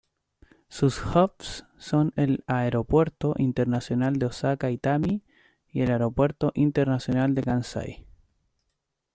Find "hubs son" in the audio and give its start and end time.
1.15-2.11